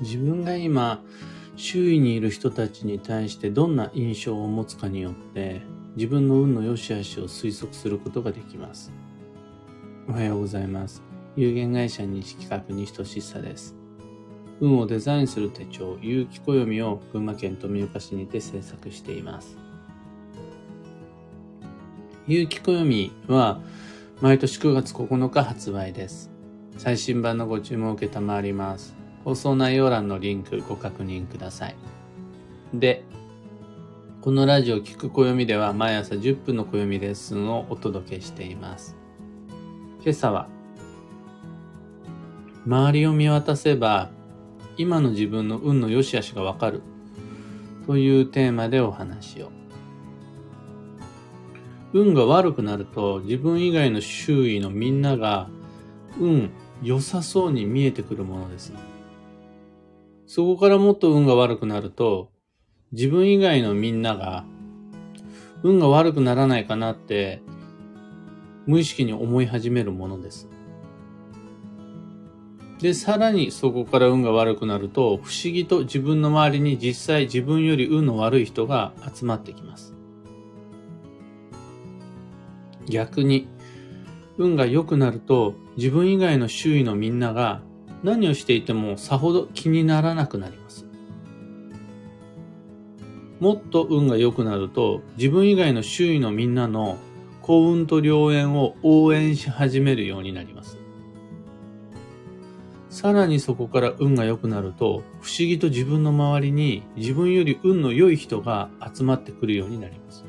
[0.00, 1.02] 自分が今、
[1.56, 5.62] 周囲にいる人たちに対してどんな印象を持つかによって
[5.94, 8.92] 自分の運の良し悪しを推測することができます。
[10.08, 11.02] おはようございます。
[11.36, 13.76] 有限会社西企画西俊久です。
[14.60, 19.56] 運をデザインする手帳、有機暦を群馬県富岡市にて制作しています。
[22.26, 23.60] 有機暦は
[24.20, 26.30] 毎年9月9日発売です。
[26.78, 29.03] 最新版のご注文を受けたまわります。
[29.24, 31.76] 放送内容欄のリンクご確認ください。
[32.74, 33.04] で、
[34.20, 38.96] このラジオ聞く暦では毎朝10分の暦レッスンをお届けしています。
[40.02, 40.48] 今朝は、
[42.66, 44.10] 周りを見渡せば
[44.76, 46.82] 今の自分の運の良し悪しがわかる
[47.86, 49.50] というテーマでお話を。
[51.92, 55.48] 運が悪くなると自分以外の周囲のみんなが
[56.18, 56.50] 運
[56.82, 58.72] 良さそうに見えてくるものです。
[60.34, 62.32] そこからもっと運が悪くなると、
[62.90, 64.44] 自分以外のみんなが、
[65.62, 67.40] 運が悪くならないかなって、
[68.66, 70.48] 無意識に思い始めるものです。
[72.80, 79.94] で、さらにそこから運が悪くなると、不思議と自分の周りに実際自分より運の悪い人が集まってきます。
[82.88, 83.46] 逆に、
[84.36, 87.62] 運が良くなると、自分以外の周囲のみんなが
[88.04, 90.84] 何をしていてもさほど気にならなくなります。
[93.40, 96.98] もっと運が良くなると自分以外の周囲のみんなの
[97.40, 100.78] 幸運と良縁を応援し始めるようになります。
[102.90, 110.24] さらにそこから運が良くなると不思議と自分の周りに自分より運の良い人が集まってくるようになります。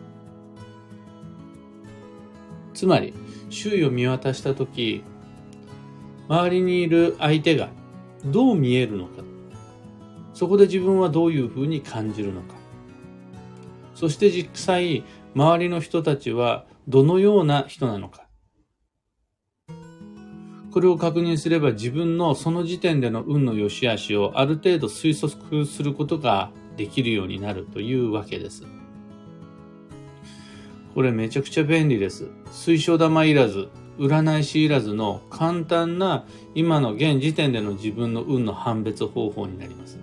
[2.73, 3.13] つまり
[3.49, 5.03] 周囲を見渡したとき
[6.27, 7.69] 周りにいる相手が
[8.25, 9.23] どう見えるのか。
[10.33, 12.55] そこで自分はどういうふうに感じるのか。
[13.93, 18.25] そして実際、周りの人たちはどのような人なのか。
[20.71, 28.63] これを確認すれば自分のその時点での運の良し悪しをある程度推測することができるようになるというわけです。
[30.93, 32.27] これめちゃくちゃ便利です。
[32.51, 39.99] 水晶玉いらず、占い師いらずの簡単な今の現時点での自分の運の判別方法になります。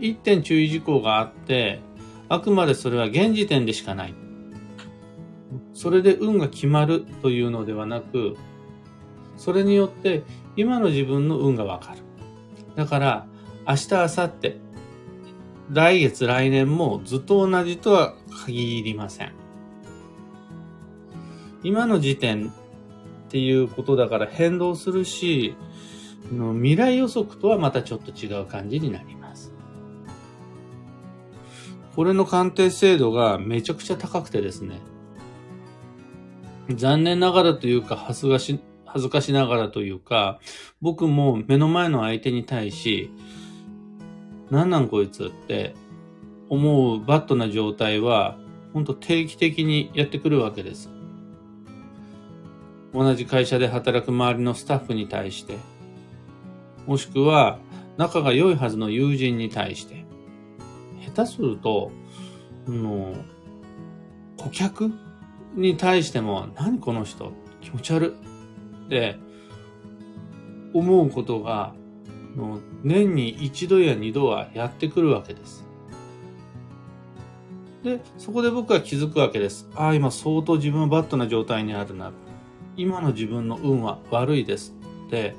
[0.00, 1.80] 一点注意事項があって、
[2.28, 4.14] あくまでそれは現時点でしかない。
[5.74, 8.36] それで運が決まるというのではなく、
[9.36, 10.22] それによって
[10.56, 11.98] 今の自分の運がわかる。
[12.76, 13.26] だから、
[13.66, 14.56] 明日、明後日、
[15.70, 19.41] 来月、来年もずっと同じとは限りません。
[21.62, 22.50] 今の時点っ
[23.28, 25.54] ていうことだから変動するし、
[26.30, 29.52] 未来予測とはまたちょっと違う感じになります。
[31.94, 34.80] これの鑑定精度がめちゃくちゃ高くてですね。
[36.70, 40.40] 残念ながらというか、恥ずかし、恥ずかしながらというか、
[40.80, 43.10] 僕も目の前の相手に対し、
[44.50, 45.74] なんなんこいつって
[46.48, 48.38] 思うバットな状態は、
[48.72, 50.90] ほんと定期的にやってくるわけです。
[52.94, 55.56] 同じ会社で働く周りのスタッフに対して、
[56.86, 57.58] もしくは
[57.96, 60.04] 仲が良いはずの友人に対して、
[61.14, 61.90] 下手すると、
[62.66, 63.14] の
[64.36, 64.92] 顧客
[65.54, 68.08] に対しても、何この人気持ち悪い
[68.86, 69.16] って
[70.74, 71.74] 思うことが、
[72.82, 75.64] 年に一度や二度はやってくるわけです。
[77.82, 79.68] で、そこで僕は気づくわけです。
[79.74, 82.12] ああ、今相当自分はバットな状態にあるな。
[82.76, 84.74] 今の自分の運は悪いです
[85.06, 85.34] って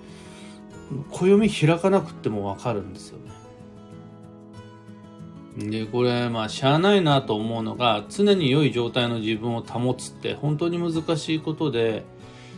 [1.12, 3.32] 暦開かなくてもわかるんですよね。
[5.58, 12.04] で、これ、まあ、しゃあないなと思うのが、常に良い状態の自分を保つって本当に難しいことで、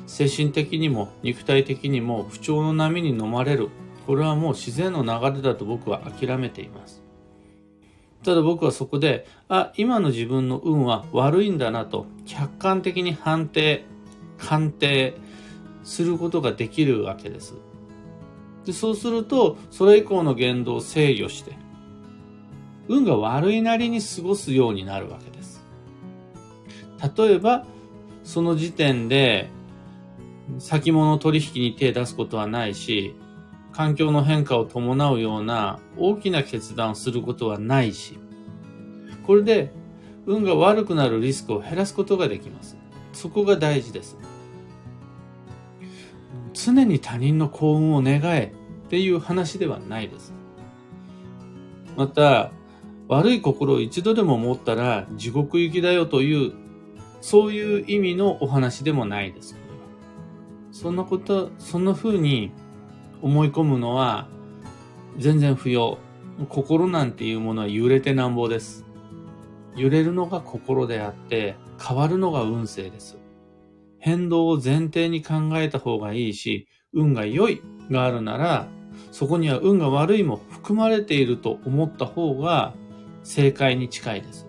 [0.07, 3.69] 精神的にも肉体的にも不調の波に飲まれる。
[4.05, 7.03] これはもう自然の流れだと僕は諦めています。
[8.23, 13.83] ただ僕はそこで、あ、今の自分の運は悪いんだなと客観的に判定
[14.37, 15.15] 鑑定
[15.83, 17.55] することができるわけです。
[18.65, 21.55] でそうすると、それ以降の言動を制御して、
[22.87, 25.63] 運が悪いなりに過ごすようになるわけです。
[27.17, 27.65] 例えば、
[28.23, 29.49] その時点で、
[30.59, 33.15] 先物取引に手を出すことはないし、
[33.71, 38.17] 環境の変化を伴うような大きな決断をすることはないし、
[39.25, 39.71] これで
[40.25, 42.77] 運が悪くなるリスクを減らすことができます。
[43.25, 44.17] そこが大事です。
[46.53, 48.53] 常に他人の幸運を願え
[48.85, 50.31] っていう話ではないです。
[51.97, 52.51] また、
[53.07, 56.53] 悪い心を一度でも持ったら地獄行きだよという、
[57.19, 59.57] そういう意味のお話でもないです。
[60.71, 62.51] そんなこと、そんな風に
[63.23, 64.27] 思い込むのは
[65.17, 65.97] 全然不要。
[66.47, 68.84] 心なんていうものは揺れてなんぼです。
[69.75, 73.17] 揺れるのが心であって、変わるのが運勢です。
[73.99, 78.67] 変動を前提に考えた方がいいし、運が良いがあるなら、
[79.11, 82.73] そこには運が悪いも含まれていると思った方が
[83.23, 84.47] 正解に近いです。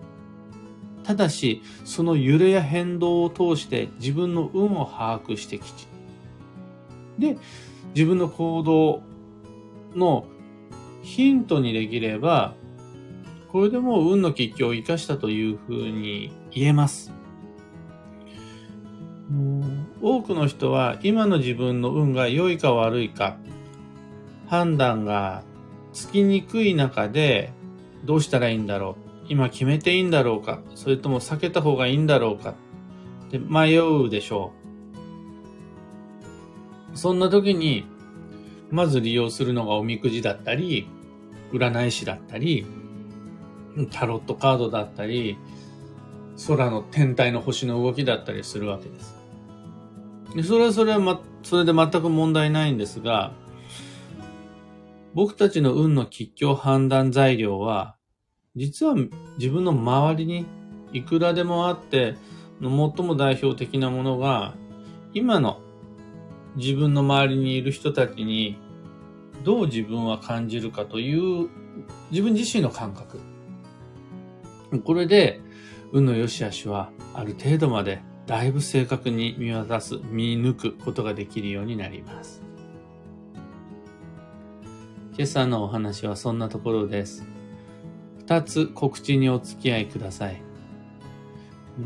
[1.03, 5.87] ただし、その揺れや変動を通して自分の運を把握してきち。
[7.17, 7.37] で、
[7.95, 9.01] 自分の行動
[9.95, 10.27] の
[11.01, 12.55] ヒントにできれば、
[13.51, 17.13] これでもう運の吉凶を生かしたというふうに言えます。
[20.01, 23.37] 多くの人は今の自分の運が良いか悪いか
[24.47, 25.43] 判断が
[25.91, 27.51] つきにくい中で
[28.05, 28.95] どうしたらいいんだろ
[29.25, 32.55] う今決めていいんだろうかそれとも避けた方がいいんだろうか
[33.29, 34.53] で迷うでしょ
[36.93, 36.97] う。
[36.97, 37.85] そんな時に
[38.71, 40.87] まず利用するのがおみくじだったり
[41.51, 42.65] 占い師だったり
[43.85, 45.37] タロットカードだったり
[46.47, 49.17] 空の天体の星の動きだったりするわけです。
[50.35, 53.31] でそれはそれはま、それで全く問題ないんですが、
[55.13, 57.95] 僕たちの運の吉凶判断材料は、
[58.55, 58.95] 実は
[59.37, 60.45] 自分の周りに
[60.93, 62.15] いくらでもあって、
[62.61, 64.53] 最も代表的なものが、
[65.13, 65.61] 今の
[66.55, 68.57] 自分の周りにいる人たちに
[69.43, 71.49] どう自分は感じるかという
[72.11, 73.19] 自分自身の感覚。
[74.83, 75.41] これで、
[75.91, 82.41] 運の良し悪しはある程度までだいぶ正確に見渡す、見抜くことができるようになります。
[85.13, 87.25] 今朝のお話はそんなところです。
[88.19, 90.41] 二つ告知にお付き合いください。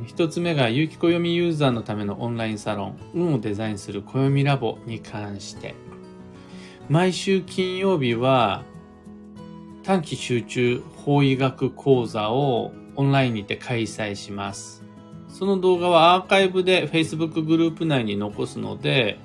[0.08, 5.76] 一つ目が有機暦ユーザーのためのオンラインサロン、運をデザインする暦ラボに関して、
[6.90, 8.64] 毎週金曜日は
[9.84, 14.84] 短期集中法医学講座をオンラインにて開催します。
[15.28, 19.18] その動画はアーカイブで Facebook グループ内に残すので、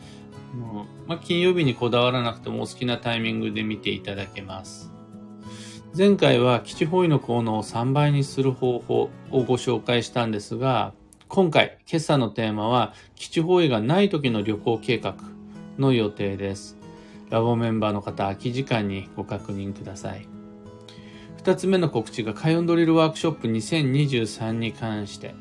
[1.06, 4.90] まあ、金曜日にこだわらなくてもお好きなタイミングで見ていただけます。
[5.96, 10.94] 前回は基地方位の効能を3倍にする方法をご紹介したんですが、
[11.28, 15.16] 今回、今朝のテーマは基地方位がない時の旅行計画
[15.78, 16.76] の予定です。
[17.30, 20.35] ラボメンバーの方、空き時間にご確認ください。
[21.46, 25.36] 二つ目の告知がカヨンドリルワークショップ2023に関して。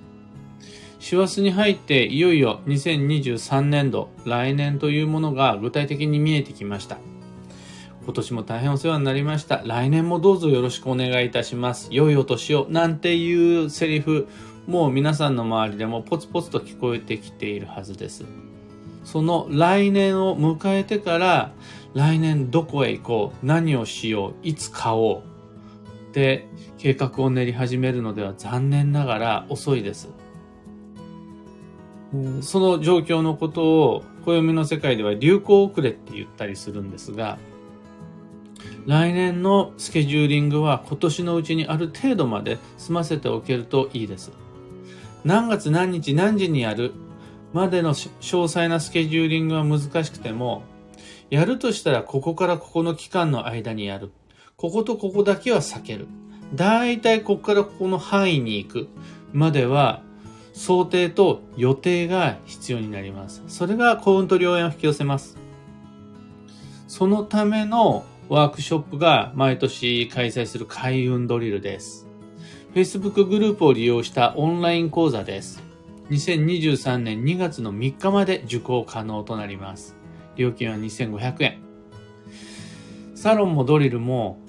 [1.00, 7.00] 師走に入っていよいよ2023年度、来年というものが具体的に見えてきました。
[8.04, 9.64] 今年も大変お世話になりました。
[9.66, 11.88] 来年もどうぞよろしくお願いいたします。
[11.90, 12.68] 良いお年を。
[12.70, 14.28] なんていうセリフ、
[14.68, 18.26] もう皆さんの周りでもポツポツと聞こえてきているはずです。
[19.04, 21.52] その来年を迎えてから、
[21.96, 25.35] 来年どこへ行こう、何をしよう、いつ買おう、
[26.16, 26.48] って
[26.78, 30.08] 計画を練り始めるのでは残念ながら遅いです。
[32.42, 37.38] その状況のことを暦の世界では流行遅れって言ったりするんですが、
[38.86, 44.32] 来年のスケジューリングは今年のうちにある程度まで済ませておけるといいです。
[45.26, 46.94] 何月何日何時にやる
[47.52, 50.64] までの詳細なスケジューリングは難しくても、
[51.30, 54.12] やるとしたらここからここの期間の間にやる。
[54.58, 56.08] こことここだけは避ける。
[56.54, 58.88] だいたいここからここの範囲に行く
[59.34, 60.02] までは
[60.54, 63.44] 想定と予定が必要になります。
[63.48, 65.38] それが幸運と良縁を引き寄せます。
[66.88, 72.08] そのためのワークショップが毎年開催する開運ドリルです。
[72.74, 75.62] Facebook グループを利用したオンライン講座です。
[76.12, 79.98] 2023年2月の3日まで受講可能となります。
[80.38, 81.60] 料金は2500円。
[83.16, 84.40] サロンもドリルも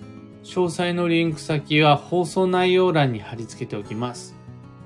[0.47, 4.37] 詳細のリンク先は放送内容欄に貼り付けておきます。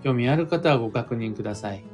[0.03, 1.85] 興味ある方はご確認ください。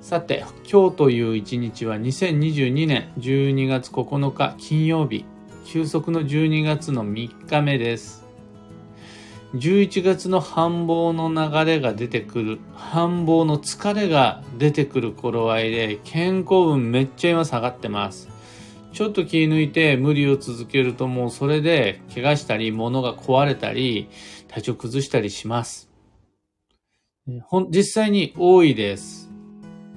[0.00, 5.26] さて、今日という一日は2022年12月9日金曜日、
[5.66, 8.26] 休息の12月の3日目です。
[9.54, 18.31] 11月の繁忙の流れが出てくる、繁忙の疲れが出てくる頃合いで、健康運めっちゃ今下がってます。
[18.92, 24.08] ちょっと気抜いて無理を続けるともうそれで怪我したり物が壊れたり
[24.48, 25.90] 体調崩したりします。
[27.70, 29.30] 実際に多いです。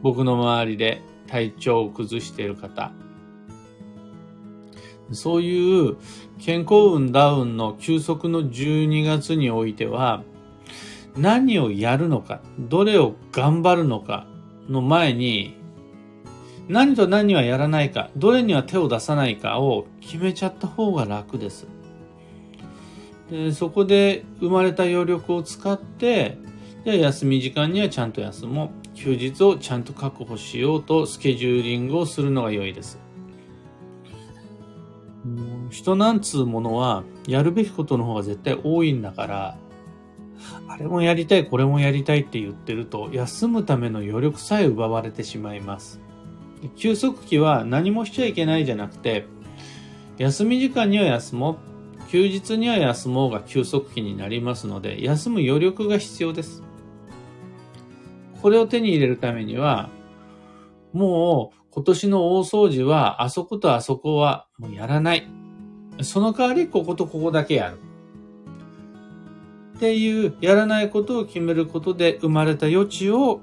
[0.01, 1.01] 僕の周りで。
[1.27, 2.91] 体調を崩している方、
[5.11, 5.97] そういう
[6.39, 10.23] 健康運ダウンの休息の12月においては、
[11.17, 14.27] 何をやるのか、どれを頑張るのか
[14.67, 15.55] の前に、
[16.67, 21.67] 何と何はやらないか、どれには手を出さないかを決めちゃった方が楽です。
[23.29, 26.37] でそこで生まれた余力を使って、
[26.83, 28.85] で休み時間にはちゃんと休もう。
[28.95, 32.97] 休日をちゃんと確保しようとスケジューリングをするのが良いです。
[35.69, 39.57] 人なんつうものはやるべきことの方が絶対多いんだから、
[40.69, 45.99] あれもやりたい、これもやりたいって言ってると、休むための余力さえ奪われてしまいます。
[46.75, 49.25] 休息期は何もしちゃいけないじゃなくて、
[50.17, 51.57] 休み時間には休もう。
[52.07, 56.63] 休日には休もうが休息期になりますので、休む余力が必要です。
[58.41, 59.89] これを手に入れるためには、
[60.93, 65.27] もう今年の大掃除はあそことあそこはもうやらない。
[66.01, 67.79] その代わりこことここだけやる。
[69.75, 73.41] っていうやらないことを決めることで生まれた余地を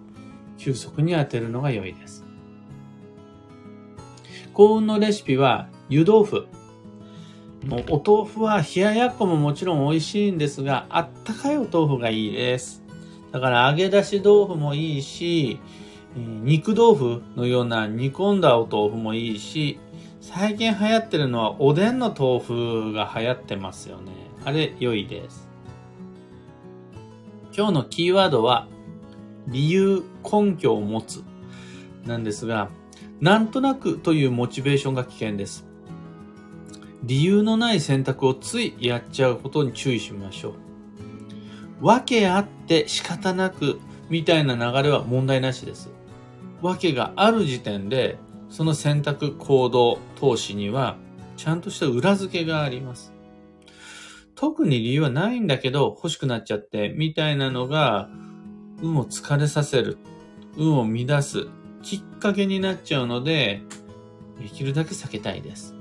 [0.56, 2.21] 休息に当てるのが良いです。
[4.54, 6.46] 幸運のレシピは湯豆腐。
[7.88, 12.82] お豆腐は冷ややっこももちろん美味しいんですが、あったかいお豆腐がいいです。
[13.30, 15.58] だから揚げ出し豆腐もいいし、
[16.14, 19.78] 肉豆腐のような煮込んだお豆腐もいいし、
[20.20, 24.12] 最近流行ってるのはおでんの豆腐が流行ってますよね。
[24.44, 25.48] あれ良いです。
[27.56, 28.68] 今日のキーワードは
[29.46, 31.24] 理由、根拠を持つ
[32.04, 32.68] なんですが、
[33.22, 35.64] なんとなくというモチベーションが危険です。
[37.04, 40.56] 理由のない選択をついやっちゃうことに注意しましょ
[41.80, 41.86] う。
[41.86, 43.78] わけあって仕方なく
[44.10, 45.90] みたいな流れは問題なしです。
[46.62, 48.18] わけがある時点で、
[48.50, 50.96] その選択、行動、投資には、
[51.36, 53.12] ちゃんとした裏付けがあります。
[54.34, 58.10] 特に理由はないんだけど、欲しくなっちゃって、みたいなのが、
[58.82, 59.98] 運を疲れさせる、
[60.56, 61.46] 運を乱す、
[61.82, 63.62] きっかけになっちゃうので、
[64.40, 65.74] できるだけ避けたいです。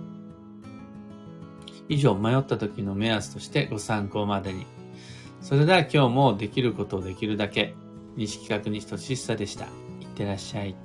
[1.89, 4.65] 以上、迷った時の目安としてご参考までに。
[5.41, 7.75] それでは今日もできることをできるだけ、
[8.15, 9.65] 西企画西俊久でした。
[9.65, 9.67] い
[10.05, 10.75] ってらっしゃい。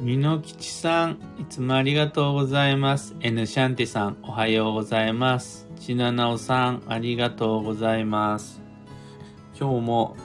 [0.00, 3.14] みのきちさん、いつもありがとうございます。
[3.20, 5.68] N シャンティさん、おはようございます。
[5.78, 8.62] ちななおさん、ありがとうございます。
[9.58, 10.16] 今日も、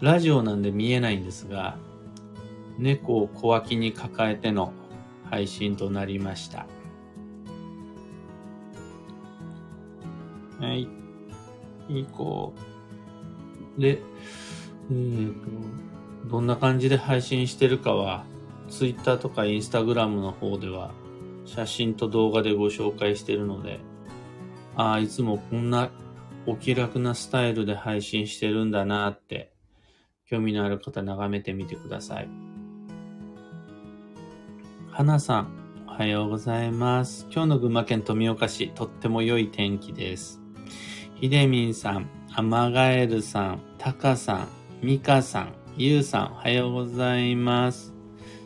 [0.00, 1.76] ラジオなんで見えないんですが、
[2.78, 4.72] 猫を小脇に抱えての
[5.28, 6.66] 配信となりました。
[10.60, 10.88] はい。
[11.88, 12.52] いい子。
[13.76, 14.00] で、
[14.90, 18.24] えーと、どんな感じで配信してるかは、
[18.68, 20.92] Twitter とか Instagram の方では、
[21.44, 23.80] 写真と動画でご紹介してるので、
[24.76, 25.90] ああ、いつもこんな
[26.46, 29.52] お気楽なスタイルで配信してるんだなって、
[30.30, 32.28] 興味のある方眺めてみてください。
[34.90, 35.48] 花さん、
[35.86, 37.26] おはようございます。
[37.32, 40.42] 今日の群馬県富岡市、とっても良い天気です。
[41.14, 44.48] ひでみんさん、アマガエルさん、タカさん、
[44.82, 47.94] ミカさん、ユウさん、おはようございます。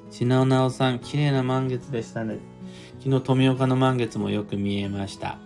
[0.09, 2.39] ちなおなおさん、綺麗な満月でしたね。
[3.01, 5.37] 昨日富岡の満月もよく見えました。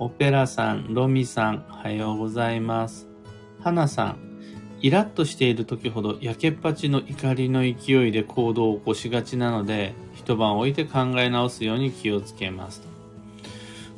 [0.00, 3.06] オペラさん、ロミさん、おはようございます。
[3.60, 4.33] はなさん、
[4.84, 12.82] イラッとしている時ほど焼けっぱちの怒りの勢いで行動を起こしがちなので、一晩置いて考え直すように気をつけます。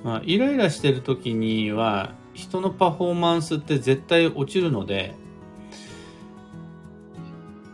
[0.04, 5.16] まあ、イライラしてる時には人のパフォーマンスって絶対落ちるので、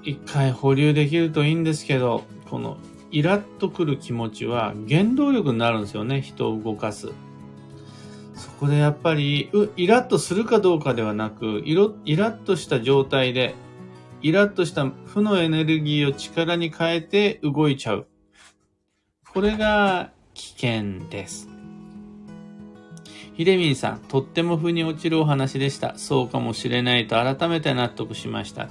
[0.03, 2.79] 一回保留できるといいんですけど、この
[3.11, 7.11] イラッとくる気持ちは原動力になるんですよね、人を動かす。
[8.63, 11.89] こでやっぱり、イラッとするかどうかではなく、イラ
[12.31, 13.57] ッとした状態で、
[14.21, 18.07] イラッとした負のエネルギーを力に変えて動いちゃう。
[19.33, 21.49] これが危険です。
[23.35, 25.95] ひでみんさん、とっても腑に落ちるお話でした。
[25.97, 28.69] そうかもしれないと改めて納得しました。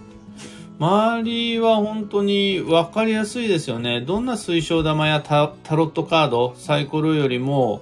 [0.80, 4.00] 周りは本当に分かりやすいですよね。
[4.00, 7.82] どんな水晶玉やタロットカード、サイコロよりも、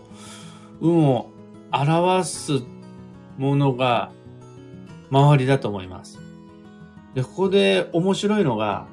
[0.82, 1.29] 運を
[1.72, 2.64] 表す
[3.38, 4.12] ものが
[5.12, 6.20] 周りだと思います。
[7.14, 8.88] で、ここで面白いのが、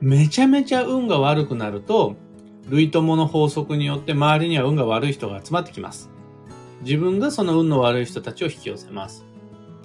[0.00, 2.16] めちゃめちゃ運が悪くなると、
[2.68, 6.10] 類友の法則によって周りには運が悪い人が集まってきます。
[6.82, 9.24] 自分がその運の悪い人たちを引き寄せます。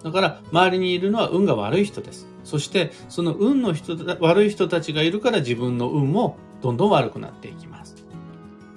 [0.03, 2.27] だから、周りにいるのは運が悪い人です。
[2.43, 7.95] そして、その運の人た、悪い人たちがいるから自分の運もどんどん悪くなっていきます。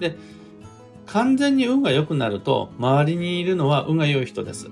[0.00, 0.16] で、
[1.12, 4.70] 完全に運が良くなると、周りにいるのは運が良い人です。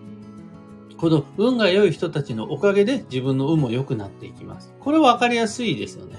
[0.96, 4.72] この運が良い人たちのおかげで自分の運も良くなっていきます。
[4.78, 6.16] これは分かりやすいですよね。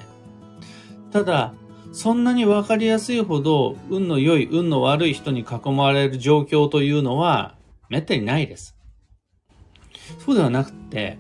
[1.12, 1.54] ただ、
[1.94, 7.56] そんなに分かりやすいほど運の良い、運の悪い人に囲まれる状況というのは
[7.90, 8.76] めったにないです。
[10.26, 11.18] そうではなくて、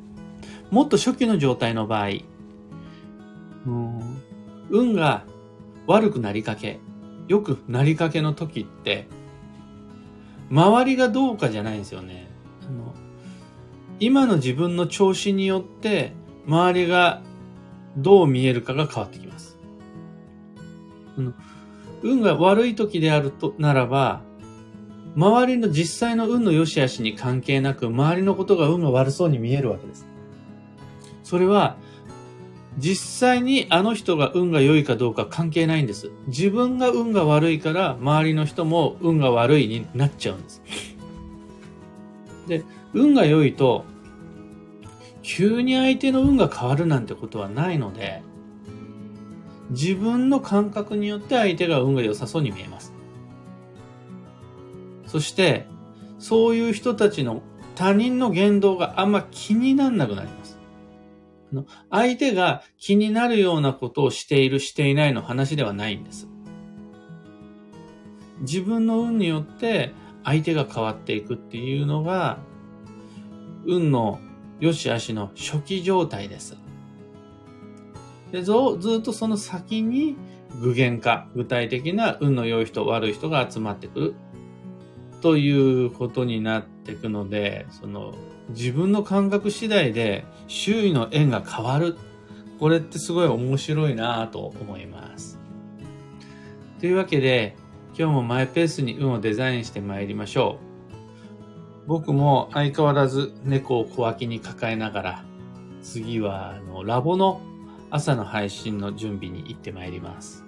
[0.72, 2.10] もっと初期の状態の場合、
[3.65, 4.22] うん
[4.70, 5.24] 運が
[5.88, 6.79] 悪くなりかけ、
[7.29, 9.07] 良くなりかけの時って、
[10.51, 12.27] 周りがどうかじゃないんですよね。
[12.63, 12.93] あの
[14.00, 16.12] 今の自分の調子によって、
[16.48, 17.21] 周りが
[17.95, 19.57] どう見えるかが変わってきます。
[21.17, 21.33] あの
[22.01, 24.21] 運が悪い時であると、ならば、
[25.15, 30.07] 周りの実際の運の良し悪しに関係なく、周りのことが運が悪そうに見えるわけです。
[31.24, 31.75] それは、
[32.79, 36.12] 実際にあの人が運が良いかどうか関係ないんです。
[36.27, 40.62] 自分が運が悪いから、周りの人も運が悪いになっちゃうんです。
[42.48, 43.86] で、運が良いと、
[45.21, 48.24] 急に相手の運が変わるなんてことはないので、
[49.71, 52.93] 自分の感覚によって相手が運が良さそうに見えます。
[55.05, 55.67] そして、
[56.17, 57.41] そういう人たちの
[57.75, 60.38] 他人の言動があんま気になんなくなります。
[61.53, 66.27] の相手が気になるようなことをしている、していないの話ではないんです。
[68.41, 72.39] 自分の運によって相手が変わっていくっていうのが、
[73.65, 74.20] 運の
[74.60, 76.58] 良し悪しの初期状態です。
[78.32, 80.15] でずずっとその先に
[80.62, 84.15] 具現化、具体的な運の良い人、悪い人が集まってくる
[85.22, 88.13] ということになっていくので、その
[88.50, 91.98] 自分の感覚次第で周囲の縁が変わる。
[92.60, 95.39] これってすごい面白いなぁと思います。
[96.80, 97.56] というわけで、
[97.97, 101.88] 今日もマイペースに運をデザインしてまいりましょう。
[101.88, 105.26] 僕も相変わらず猫を小脇に抱えながら、
[105.82, 107.41] 次はあのラボの
[107.89, 110.45] 朝の配信の準備に行ってまいります。